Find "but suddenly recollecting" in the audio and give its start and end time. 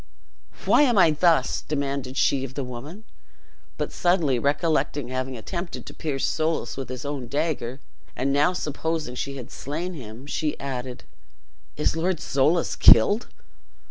3.77-5.09